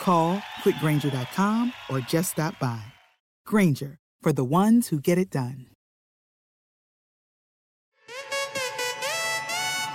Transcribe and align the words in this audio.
Call 0.00 0.42
quickgranger.com 0.62 1.72
or 1.88 2.00
just 2.00 2.32
stop 2.32 2.58
by. 2.58 2.82
Granger, 3.46 3.98
for 4.20 4.32
the 4.32 4.44
ones 4.44 4.88
who 4.88 5.00
get 5.00 5.16
it 5.16 5.30
done. 5.30 5.66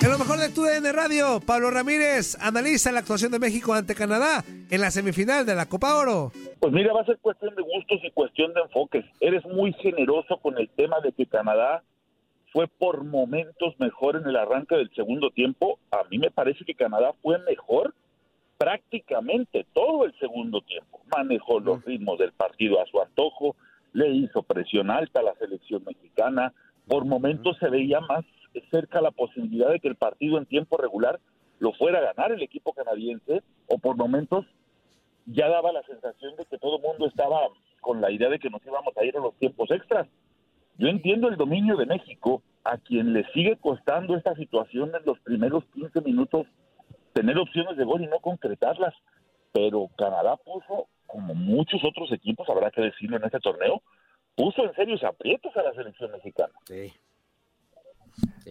En 0.01 0.09
lo 0.09 0.17
mejor 0.17 0.39
de 0.39 0.47
tu 0.47 0.63
DN 0.63 0.93
Radio, 0.93 1.41
Pablo 1.45 1.69
Ramírez 1.71 2.37
analiza 2.39 2.89
la 2.89 2.99
actuación 2.99 3.33
de 3.33 3.39
México 3.39 3.73
ante 3.73 3.95
Canadá 3.95 4.45
en 4.69 4.79
la 4.79 4.91
semifinal 4.91 5.45
de 5.45 5.55
la 5.55 5.65
Copa 5.65 5.93
Oro. 5.95 6.31
Pues 6.61 6.71
mira, 6.71 6.93
va 6.93 7.01
a 7.01 7.05
ser 7.05 7.17
cuestión 7.19 7.53
de 7.55 7.63
gustos 7.63 7.99
y 8.03 8.11
cuestión 8.11 8.53
de 8.53 8.61
enfoques. 8.61 9.03
Eres 9.19 9.45
muy 9.45 9.73
generoso 9.73 10.37
con 10.37 10.57
el 10.57 10.69
tema 10.69 11.01
de 11.01 11.11
que 11.11 11.25
Canadá 11.25 11.83
fue 12.53 12.67
por 12.67 13.03
momentos 13.03 13.77
mejor 13.77 14.15
en 14.15 14.25
el 14.25 14.37
arranque 14.37 14.75
del 14.75 14.89
segundo 14.95 15.31
tiempo. 15.31 15.79
A 15.91 16.03
mí 16.09 16.17
me 16.17 16.31
parece 16.31 16.63
que 16.63 16.75
Canadá 16.75 17.13
fue 17.21 17.37
mejor 17.39 17.93
prácticamente 18.59 19.65
todo 19.73 20.03
el 20.05 20.13
segundo 20.19 20.59
tiempo. 20.61 20.99
Manejó 21.15 21.61
los 21.61 21.83
ritmos 21.85 22.19
del 22.19 22.33
partido 22.33 22.81
a 22.81 22.85
su 22.87 23.01
antojo, 23.01 23.55
le 23.93 24.09
hizo 24.09 24.43
presión 24.43 24.91
alta 24.91 25.21
a 25.21 25.23
la 25.23 25.35
selección 25.35 25.81
mexicana. 25.85 26.53
Por 26.85 27.05
momentos 27.05 27.57
se 27.57 27.69
veía 27.69 28.01
más 28.01 28.25
cerca 28.69 28.99
la 28.99 29.11
posibilidad 29.11 29.69
de 29.69 29.79
que 29.79 29.87
el 29.87 29.95
partido 29.95 30.37
en 30.37 30.45
tiempo 30.45 30.75
regular 30.77 31.19
lo 31.59 31.71
fuera 31.73 31.99
a 31.99 32.13
ganar 32.13 32.33
el 32.33 32.43
equipo 32.43 32.73
canadiense, 32.73 33.41
o 33.67 33.77
por 33.77 33.95
momentos 33.95 34.45
ya 35.25 35.47
daba 35.47 35.71
la 35.71 35.83
sensación 35.83 36.35
de 36.35 36.45
que 36.45 36.57
todo 36.57 36.77
el 36.77 36.83
mundo 36.83 37.07
estaba 37.07 37.39
con 37.79 38.01
la 38.01 38.11
idea 38.11 38.29
de 38.29 38.39
que 38.39 38.49
nos 38.49 38.65
íbamos 38.65 38.95
a 38.97 39.05
ir 39.05 39.15
a 39.15 39.21
los 39.21 39.35
tiempos 39.35 39.71
extras. 39.71 40.07
Yo 40.77 40.87
entiendo 40.87 41.29
el 41.29 41.37
dominio 41.37 41.77
de 41.77 41.85
México, 41.85 42.41
a 42.65 42.77
quien 42.77 43.13
le 43.13 43.25
sigue 43.31 43.55
costando 43.57 44.17
esta 44.17 44.35
situación 44.35 44.91
en 44.93 45.05
los 45.05 45.17
primeros 45.19 45.63
15 45.73 46.01
minutos 46.01 46.45
tener 47.13 47.37
opciones 47.37 47.77
de 47.77 47.83
gol 47.83 48.01
y 48.01 48.07
no 48.07 48.19
concretarlas, 48.19 48.93
pero 49.51 49.89
Canadá 49.97 50.37
puso, 50.37 50.87
como 51.07 51.33
muchos 51.33 51.81
otros 51.83 52.11
equipos, 52.11 52.47
habrá 52.49 52.71
que 52.71 52.81
decirlo 52.81 53.17
en 53.17 53.23
este 53.23 53.39
torneo, 53.39 53.81
puso 54.35 54.63
en 54.63 54.73
serios 54.73 55.03
aprietos 55.03 55.55
a 55.57 55.63
la 55.63 55.73
selección 55.73 56.11
mexicana. 56.11 56.53
Sí. 56.65 56.93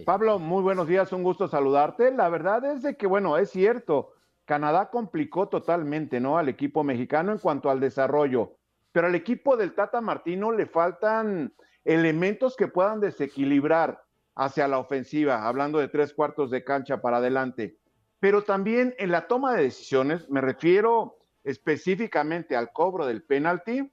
Pablo, 0.05 0.39
muy 0.39 0.63
buenos 0.63 0.87
días, 0.87 1.13
un 1.13 1.23
gusto 1.23 1.49
saludarte. 1.49 2.13
La 2.13 2.29
verdad 2.29 2.65
es 2.65 2.83
de 2.83 2.97
que, 2.97 3.07
bueno, 3.07 3.37
es 3.37 3.51
cierto, 3.51 4.13
Canadá 4.45 4.91
complicó 4.91 5.49
totalmente, 5.49 6.21
¿no? 6.21 6.39
Al 6.39 6.49
equipo 6.49 6.85
mexicano 6.85 7.33
en 7.33 7.39
cuanto 7.39 7.71
al 7.71 7.81
desarrollo, 7.81 8.57
pero 8.93 9.07
al 9.07 9.15
equipo 9.15 9.57
del 9.57 9.75
Tata 9.75 10.01
Martino 10.01 10.53
le 10.53 10.67
faltan 10.67 11.53
elementos 11.85 12.57
que 12.57 12.69
puedan 12.69 13.01
desequilibrar 13.01 14.03
hacia 14.35 14.69
la 14.69 14.79
ofensiva, 14.79 15.49
hablando 15.49 15.79
de 15.79 15.89
tres 15.89 16.15
cuartos 16.15 16.51
de 16.51 16.63
cancha 16.65 17.01
para 17.01 17.17
adelante. 17.17 17.78
Pero 18.21 18.43
también 18.43 18.95
en 18.99 19.12
la 19.12 19.29
toma 19.29 19.55
de 19.55 19.62
decisiones, 19.62 20.29
me 20.29 20.41
refiero 20.41 21.19
específicamente 21.45 22.56
al 22.56 22.73
cobro 22.73 23.06
del 23.06 23.23
penalti, 23.23 23.91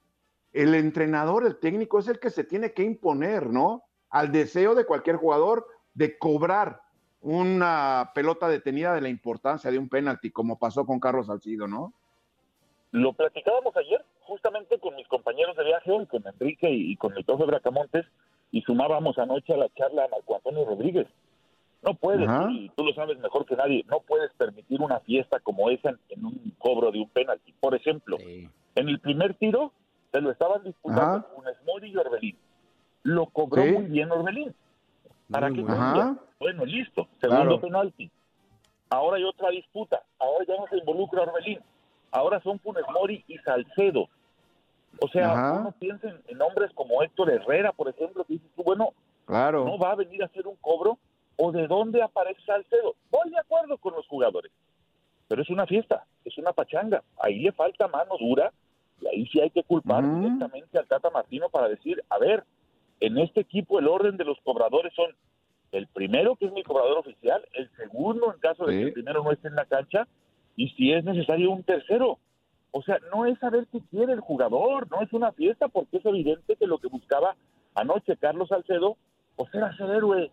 el 0.53 0.73
entrenador, 0.73 1.45
el 1.45 1.57
técnico 1.57 1.99
es 1.99 2.07
el 2.07 2.19
que 2.19 2.29
se 2.29 2.43
tiene 2.43 2.73
que 2.73 2.83
imponer, 2.83 3.47
¿no? 3.47 3.83
Al 4.09 4.31
deseo 4.31 4.73
de 4.73 4.85
cualquier 4.85 5.17
jugador 5.17 5.67
de 5.93 6.17
cobrar 6.17 6.81
una 7.21 8.11
pelota 8.13 8.47
detenida 8.47 8.93
de 8.93 9.01
la 9.01 9.09
importancia 9.09 9.71
de 9.71 9.79
un 9.79 9.89
penalti, 9.89 10.31
como 10.31 10.57
pasó 10.57 10.85
con 10.85 10.99
Carlos 10.99 11.27
Salcido, 11.27 11.67
¿no? 11.67 11.93
Lo 12.91 13.13
platicábamos 13.13 13.75
ayer 13.75 14.05
justamente 14.21 14.79
con 14.79 14.95
mis 14.95 15.07
compañeros 15.07 15.55
de 15.57 15.65
viaje, 15.65 16.07
con 16.07 16.23
Enrique 16.25 16.69
y 16.69 16.95
con 16.95 17.15
el 17.17 17.25
profe 17.25 17.45
Bracamontes, 17.45 18.05
y 18.51 18.61
sumábamos 18.61 19.17
anoche 19.17 19.53
a 19.53 19.57
la 19.57 19.69
charla 19.73 20.05
a 20.05 20.07
Marco 20.07 20.35
Antonio 20.35 20.65
Rodríguez. 20.65 21.07
No 21.85 21.93
puedes, 21.93 22.27
y 22.51 22.69
tú 22.69 22.83
lo 22.83 22.93
sabes 22.93 23.17
mejor 23.19 23.45
que 23.45 23.55
nadie, 23.55 23.85
no 23.87 23.99
puedes 23.99 24.33
permitir 24.33 24.81
una 24.81 24.99
fiesta 25.01 25.39
como 25.39 25.69
esa 25.69 25.91
en, 26.09 26.25
un 26.25 26.53
cobro 26.57 26.91
de 26.91 26.99
un 26.99 27.09
penalti. 27.09 27.53
Por 27.59 27.75
ejemplo, 27.75 28.17
en 28.19 28.89
el 28.89 28.99
primer 28.99 29.35
tiro 29.35 29.71
se 30.11 30.19
lo 30.19 30.31
estaban 30.31 30.63
disputando 30.63 31.27
Funes 31.35 31.55
Mori 31.65 31.91
y 31.91 31.97
Orbelín. 31.97 32.37
Lo 33.03 33.27
cobró 33.27 33.61
Sí. 33.63 33.71
muy 33.73 33.83
bien 33.85 34.11
Orbelín. 34.11 34.55
¿Para 35.29 35.51
qué 35.51 35.61
bueno. 35.61 36.65
listo. 36.65 37.07
Segundo 37.21 37.43
Claro. 37.43 37.61
penalti. 37.61 38.09
Ahora 38.89 39.17
hay 39.17 39.23
otra 39.23 39.49
disputa. 39.49 40.01
Ahora 40.19 40.43
ya 40.47 40.55
no 40.57 40.65
se 40.67 40.77
involucra 40.77 41.21
Orbelín. 41.21 41.59
Ahora 42.11 42.41
son 42.41 42.59
Funes 42.59 42.83
Mori 42.93 43.23
y 43.27 43.37
Salcedo. 43.39 44.07
O 45.01 45.07
sea, 45.09 45.31
Ajá. 45.33 45.59
uno 45.59 45.71
piensa 45.77 46.07
en, 46.09 46.19
en 46.29 46.41
hombres 46.41 46.71
como 46.73 47.03
Héctor 47.03 47.29
Herrera, 47.29 47.73
por 47.73 47.89
ejemplo, 47.89 48.23
que 48.23 48.33
dices 48.33 48.49
tú, 48.55 48.63
bueno, 48.63 48.93
Claro. 49.25 49.65
no 49.65 49.77
va 49.77 49.91
a 49.91 49.95
venir 49.95 50.23
a 50.23 50.27
hacer 50.27 50.47
un 50.47 50.55
cobro 50.61 50.97
o 51.37 51.51
de 51.51 51.67
dónde 51.67 52.01
aparece 52.01 52.41
Salcedo. 52.45 52.95
Voy 53.11 53.29
de 53.29 53.39
acuerdo 53.39 53.77
con 53.77 53.93
los 53.93 54.07
jugadores, 54.07 54.51
pero 55.27 55.41
es 55.41 55.49
una 55.49 55.65
fiesta, 55.65 56.05
es 56.23 56.37
una 56.37 56.53
pachanga. 56.53 57.03
Ahí 57.19 57.39
le 57.39 57.51
falta 57.51 57.87
mano 57.87 58.17
dura 58.19 58.51
y 59.01 59.07
ahí 59.07 59.25
sí 59.27 59.39
hay 59.41 59.49
que 59.49 59.63
culpar 59.63 60.03
directamente 60.03 60.77
al 60.77 60.87
Tata 60.87 61.09
Martino 61.09 61.49
para 61.49 61.67
decir, 61.67 62.03
a 62.09 62.17
ver, 62.17 62.43
en 63.01 63.17
este 63.17 63.41
equipo 63.41 63.79
el 63.79 63.87
orden 63.87 64.17
de 64.17 64.23
los 64.23 64.39
cobradores 64.41 64.93
son 64.93 65.11
el 65.71 65.87
primero, 65.87 66.37
que 66.37 66.45
es 66.45 66.53
mi 66.53 66.63
cobrador 66.63 66.97
oficial, 66.99 67.45
el 67.53 67.69
segundo 67.75 68.33
en 68.33 68.39
caso 68.39 68.65
de 68.65 68.71
Sí. 68.73 68.79
que 68.79 68.85
el 68.87 68.93
primero 68.93 69.23
no 69.23 69.31
esté 69.31 69.49
en 69.49 69.55
la 69.55 69.65
cancha 69.65 70.07
y 70.55 70.69
si 70.69 70.93
es 70.93 71.03
necesario 71.03 71.51
un 71.51 71.63
tercero. 71.63 72.19
O 72.71 72.81
sea, 72.81 72.97
no 73.13 73.25
es 73.25 73.37
saber 73.39 73.67
qué 73.71 73.79
quiere 73.89 74.13
el 74.13 74.19
jugador, 74.21 74.89
no 74.89 75.01
es 75.01 75.11
una 75.13 75.31
fiesta 75.33 75.67
porque 75.67 75.97
es 75.97 76.05
evidente 76.05 76.55
que 76.55 76.67
lo 76.67 76.77
que 76.77 76.87
buscaba 76.87 77.35
anoche 77.73 78.15
Carlos 78.17 78.49
Salcedo, 78.49 78.95
pues 79.35 79.53
era 79.53 79.75
ser 79.75 79.89
héroe, 79.89 80.31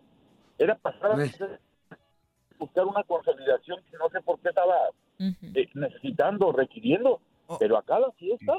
era 0.63 0.77
pasar 0.79 1.13
a 1.13 1.27
ser- 1.29 1.61
buscar 2.59 2.85
una 2.85 3.03
consolidación 3.05 3.79
que 3.91 3.97
no 3.97 4.09
sé 4.11 4.21
por 4.21 4.39
qué 4.41 4.51
estaba 4.51 4.75
eh, 5.19 5.69
necesitando, 5.75 6.53
requiriendo, 6.53 7.21
pero 7.59 7.77
acá 7.77 7.99
la 7.99 8.11
fiesta 8.13 8.53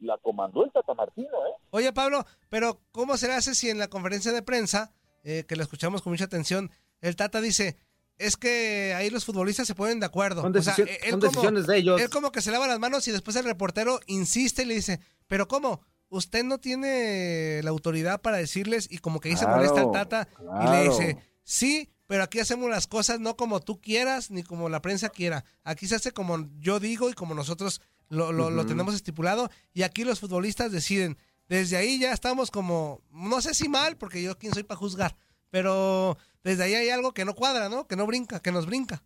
la 0.00 0.18
comandó 0.18 0.64
el 0.64 0.72
Tata 0.72 0.92
Martino, 0.94 1.28
¿eh? 1.28 1.52
Oye, 1.70 1.92
Pablo, 1.92 2.26
pero 2.48 2.80
¿cómo 2.92 3.16
se 3.16 3.32
hace 3.32 3.54
si 3.54 3.70
en 3.70 3.78
la 3.78 3.88
conferencia 3.88 4.32
de 4.32 4.42
prensa, 4.42 4.92
eh, 5.22 5.44
que 5.48 5.56
la 5.56 5.62
escuchamos 5.62 6.02
con 6.02 6.12
mucha 6.12 6.24
atención, 6.24 6.70
el 7.00 7.16
Tata 7.16 7.40
dice, 7.40 7.76
es 8.18 8.36
que 8.36 8.92
ahí 8.96 9.08
los 9.10 9.24
futbolistas 9.24 9.66
se 9.66 9.74
ponen 9.74 10.00
de 10.00 10.06
acuerdo. 10.06 10.42
Son, 10.42 10.52
decisiones 10.52 11.66
de 11.66 11.76
ellos. 11.78 12.00
Él 12.00 12.10
como 12.10 12.32
que 12.32 12.42
se 12.42 12.50
lava 12.50 12.66
las 12.66 12.78
manos 12.78 13.06
y 13.08 13.12
después 13.12 13.36
el 13.36 13.44
reportero 13.44 13.98
insiste 14.06 14.62
y 14.62 14.66
le 14.66 14.74
dice, 14.74 15.00
pero 15.26 15.48
¿cómo? 15.48 15.80
Usted 16.10 16.44
no 16.44 16.58
tiene 16.58 17.60
la 17.64 17.70
autoridad 17.70 18.20
para 18.20 18.36
decirles 18.36 18.88
y 18.90 18.98
como 18.98 19.20
que 19.20 19.30
ahí 19.30 19.36
se 19.36 19.46
molesta 19.46 19.80
el 19.82 19.90
Tata 19.90 20.28
y 20.64 20.70
le 20.70 20.82
dice, 20.84 21.18
sí, 21.44 21.88
pero 22.06 22.22
aquí 22.22 22.40
hacemos 22.40 22.68
las 22.68 22.86
cosas 22.86 23.20
no 23.20 23.36
como 23.36 23.60
tú 23.60 23.80
quieras 23.80 24.30
ni 24.30 24.42
como 24.42 24.68
la 24.68 24.82
prensa 24.82 25.08
quiera. 25.08 25.44
Aquí 25.62 25.86
se 25.86 25.94
hace 25.94 26.12
como 26.12 26.48
yo 26.58 26.80
digo 26.80 27.08
y 27.08 27.14
como 27.14 27.34
nosotros 27.34 27.80
lo, 28.08 28.32
lo, 28.32 28.66
tenemos 28.66 28.94
estipulado 28.94 29.48
y 29.72 29.82
aquí 29.82 30.04
los 30.04 30.20
futbolistas 30.20 30.72
deciden. 30.72 31.16
Desde 31.48 31.76
ahí 31.76 31.98
ya 31.98 32.12
estamos 32.12 32.50
como, 32.50 33.00
no 33.10 33.40
sé 33.40 33.54
si 33.54 33.68
mal, 33.68 33.96
porque 33.96 34.22
yo 34.22 34.36
quién 34.36 34.52
soy 34.52 34.62
para 34.62 34.78
juzgar, 34.78 35.12
pero 35.50 36.16
desde 36.42 36.64
ahí 36.64 36.74
hay 36.74 36.90
algo 36.90 37.12
que 37.12 37.24
no 37.24 37.34
cuadra, 37.34 37.68
¿no? 37.68 37.86
Que 37.86 37.96
no 37.96 38.06
brinca, 38.06 38.40
que 38.40 38.52
nos 38.52 38.66
brinca. 38.66 39.02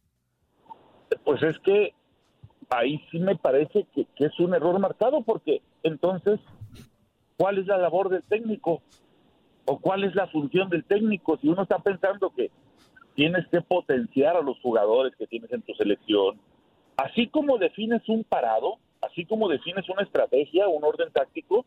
Pues 1.24 1.42
es 1.42 1.58
que 1.64 1.94
ahí 2.70 3.00
sí 3.10 3.18
me 3.18 3.36
parece 3.36 3.86
que, 3.94 4.06
que 4.16 4.26
es 4.26 4.38
un 4.38 4.54
error 4.54 4.78
marcado, 4.78 5.22
porque 5.22 5.62
entonces, 5.82 6.38
¿cuál 7.36 7.58
es 7.58 7.66
la 7.66 7.78
labor 7.78 8.08
del 8.08 8.22
técnico? 8.24 8.82
¿O 9.68 9.78
cuál 9.78 10.02
es 10.04 10.14
la 10.14 10.26
función 10.28 10.70
del 10.70 10.82
técnico? 10.82 11.36
Si 11.36 11.46
uno 11.46 11.62
está 11.62 11.78
pensando 11.78 12.30
que 12.30 12.50
tienes 13.14 13.46
que 13.48 13.60
potenciar 13.60 14.34
a 14.34 14.40
los 14.40 14.58
jugadores 14.60 15.14
que 15.16 15.26
tienes 15.26 15.52
en 15.52 15.60
tu 15.60 15.74
selección, 15.74 16.40
así 16.96 17.26
como 17.26 17.58
defines 17.58 18.08
un 18.08 18.24
parado, 18.24 18.78
así 19.02 19.26
como 19.26 19.46
defines 19.46 19.86
una 19.90 20.04
estrategia, 20.04 20.68
un 20.68 20.82
orden 20.84 21.12
táctico, 21.12 21.66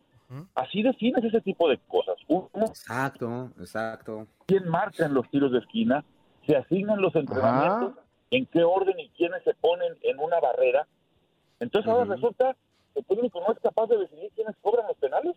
así 0.56 0.82
defines 0.82 1.24
ese 1.24 1.42
tipo 1.42 1.70
de 1.70 1.78
cosas. 1.78 2.16
exacto, 2.56 3.52
exacto. 3.60 4.26
¿Quién 4.48 4.68
marca 4.68 5.06
en 5.06 5.14
los 5.14 5.30
tiros 5.30 5.52
de 5.52 5.60
esquina? 5.60 6.04
¿Se 6.48 6.56
asignan 6.58 7.00
los 7.02 7.16
entrenamientos? 7.16 8.04
¿En 8.32 8.48
qué 8.48 8.64
orden 8.64 9.00
y 9.00 9.10
quiénes 9.10 9.44
se 9.44 9.54
ponen 9.54 9.94
en 10.02 10.18
una 10.18 10.40
barrera? 10.40 10.88
Entonces 11.60 11.88
ahora 11.88 12.16
resulta 12.16 12.56
que 12.96 13.02
el 13.02 13.06
técnico 13.06 13.42
no 13.46 13.54
es 13.54 13.60
capaz 13.60 13.86
de 13.86 14.00
decidir 14.00 14.32
quiénes 14.34 14.56
cobran 14.64 14.88
los 14.88 14.98
penales. 14.98 15.36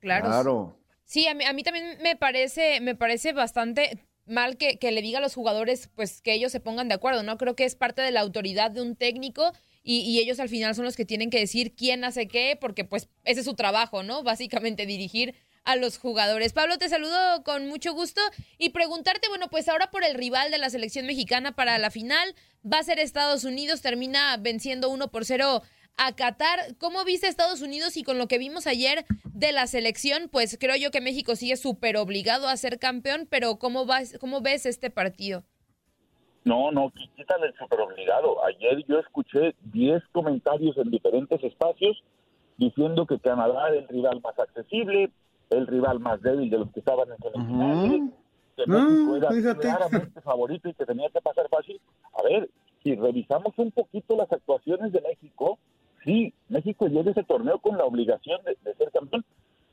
Claro. 0.00 0.26
claro. 0.26 0.76
Sí, 1.04 1.26
a 1.26 1.34
mí, 1.34 1.44
a 1.44 1.52
mí 1.52 1.62
también 1.62 1.98
me 2.02 2.16
parece, 2.16 2.80
me 2.80 2.94
parece 2.94 3.32
bastante 3.32 3.98
mal 4.26 4.56
que, 4.56 4.78
que, 4.78 4.92
le 4.92 5.02
diga 5.02 5.18
a 5.18 5.22
los 5.22 5.34
jugadores 5.34 5.90
pues 5.96 6.22
que 6.22 6.32
ellos 6.32 6.52
se 6.52 6.60
pongan 6.60 6.88
de 6.88 6.94
acuerdo, 6.94 7.22
¿no? 7.22 7.36
Creo 7.36 7.56
que 7.56 7.64
es 7.64 7.74
parte 7.74 8.00
de 8.00 8.12
la 8.12 8.20
autoridad 8.20 8.70
de 8.70 8.82
un 8.82 8.94
técnico 8.94 9.52
y, 9.82 10.20
ellos 10.20 10.40
al 10.40 10.48
final 10.48 10.74
son 10.74 10.84
los 10.84 10.96
que 10.96 11.04
tienen 11.04 11.30
que 11.30 11.38
decir 11.38 11.74
quién 11.74 12.04
hace 12.04 12.28
qué, 12.28 12.56
porque 12.60 12.84
pues 12.84 13.08
ese 13.24 13.40
es 13.40 13.46
su 13.46 13.54
trabajo, 13.54 14.02
¿no? 14.02 14.22
Básicamente 14.22 14.86
dirigir 14.86 15.34
a 15.64 15.76
los 15.76 15.98
jugadores. 15.98 16.52
Pablo, 16.52 16.78
te 16.78 16.88
saludo 16.88 17.42
con 17.44 17.66
mucho 17.66 17.92
gusto 17.92 18.20
y 18.58 18.70
preguntarte, 18.70 19.28
bueno, 19.28 19.48
pues 19.48 19.68
ahora 19.68 19.90
por 19.90 20.04
el 20.04 20.14
rival 20.14 20.50
de 20.50 20.58
la 20.58 20.70
selección 20.70 21.06
mexicana 21.06 21.52
para 21.54 21.78
la 21.78 21.90
final, 21.90 22.34
va 22.70 22.78
a 22.78 22.82
ser 22.82 22.98
Estados 22.98 23.44
Unidos, 23.44 23.80
termina 23.80 24.36
venciendo 24.36 24.90
uno 24.90 25.10
por 25.10 25.24
cero 25.24 25.62
a 25.96 26.12
Qatar. 26.14 26.76
¿Cómo 26.78 27.04
viste 27.04 27.26
Estados 27.26 27.62
Unidos 27.62 27.96
y 27.96 28.02
con 28.02 28.18
lo 28.18 28.26
que 28.26 28.38
vimos 28.38 28.66
ayer 28.66 29.04
de 29.24 29.52
la 29.52 29.66
selección? 29.66 30.28
Pues 30.30 30.56
creo 30.60 30.76
yo 30.76 30.90
que 30.90 31.00
México 31.00 31.36
sigue 31.36 31.56
súper 31.56 31.96
obligado 31.96 32.48
a 32.48 32.56
ser 32.56 32.78
campeón, 32.78 33.26
pero 33.28 33.56
¿cómo, 33.58 33.86
vas, 33.86 34.16
¿cómo 34.20 34.40
ves 34.40 34.66
este 34.66 34.90
partido? 34.90 35.44
No, 36.44 36.72
no, 36.72 36.90
quítale 37.16 37.46
el 37.46 37.54
super 37.54 37.80
obligado. 37.80 38.44
Ayer 38.44 38.84
yo 38.88 38.98
escuché 38.98 39.54
10 39.72 40.02
comentarios 40.12 40.76
en 40.78 40.90
diferentes 40.90 41.42
espacios 41.44 42.02
diciendo 42.56 43.06
que 43.06 43.18
Canadá 43.18 43.68
era 43.68 43.78
el 43.78 43.88
rival 43.88 44.20
más 44.22 44.38
accesible, 44.38 45.10
el 45.50 45.66
rival 45.66 46.00
más 46.00 46.20
débil 46.22 46.50
de 46.50 46.58
los 46.58 46.70
que 46.72 46.80
estaban 46.80 47.08
en 47.08 47.14
el 47.14 48.10
que 48.56 48.66
México 48.66 49.16
era 49.16 49.54
claramente 49.54 50.20
favorito 50.22 50.68
y 50.68 50.74
que 50.74 50.86
tenía 50.86 51.08
que 51.10 51.20
pasar 51.20 51.48
fácil. 51.48 51.80
A 52.18 52.22
ver, 52.22 52.50
si 52.82 52.94
revisamos 52.94 53.52
un 53.56 53.70
poquito 53.72 54.16
las 54.16 54.30
actuaciones 54.32 54.92
de 54.92 55.00
México, 55.00 55.58
sí, 56.04 56.32
México 56.48 56.86
llega 56.86 57.10
ese 57.10 57.24
torneo 57.24 57.58
con 57.58 57.76
la 57.76 57.84
obligación 57.84 58.40
de, 58.44 58.56
de 58.62 58.74
ser 58.76 58.90
campeón, 58.90 59.24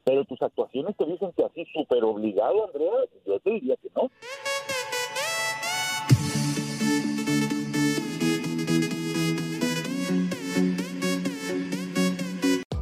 pero 0.04 0.26
tus 0.26 0.42
actuaciones 0.42 0.96
te 0.96 1.06
dicen 1.06 1.32
que 1.36 1.44
así 1.44 1.66
súper 1.74 2.04
obligado, 2.04 2.66
Andrea, 2.68 2.94
yo 3.26 3.40
te 3.40 3.52
diría 3.52 3.76
que 3.78 3.90
no. 3.96 4.10